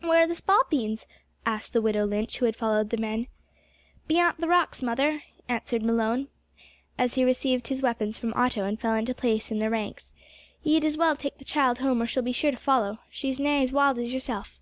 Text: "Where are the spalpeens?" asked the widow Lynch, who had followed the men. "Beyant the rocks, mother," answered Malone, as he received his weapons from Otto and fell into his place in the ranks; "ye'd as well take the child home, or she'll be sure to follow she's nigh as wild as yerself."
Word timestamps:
"Where 0.00 0.20
are 0.22 0.26
the 0.26 0.34
spalpeens?" 0.34 1.04
asked 1.44 1.74
the 1.74 1.82
widow 1.82 2.06
Lynch, 2.06 2.38
who 2.38 2.46
had 2.46 2.56
followed 2.56 2.88
the 2.88 2.96
men. 2.96 3.26
"Beyant 4.08 4.40
the 4.40 4.48
rocks, 4.48 4.82
mother," 4.82 5.22
answered 5.50 5.82
Malone, 5.82 6.28
as 6.96 7.16
he 7.16 7.24
received 7.24 7.68
his 7.68 7.82
weapons 7.82 8.16
from 8.16 8.32
Otto 8.32 8.64
and 8.64 8.80
fell 8.80 8.94
into 8.94 9.12
his 9.12 9.20
place 9.20 9.50
in 9.50 9.58
the 9.58 9.68
ranks; 9.68 10.14
"ye'd 10.62 10.86
as 10.86 10.96
well 10.96 11.14
take 11.14 11.36
the 11.36 11.44
child 11.44 11.80
home, 11.80 12.00
or 12.00 12.06
she'll 12.06 12.22
be 12.22 12.32
sure 12.32 12.52
to 12.52 12.56
follow 12.56 13.00
she's 13.10 13.38
nigh 13.38 13.60
as 13.60 13.70
wild 13.70 13.98
as 13.98 14.14
yerself." 14.14 14.58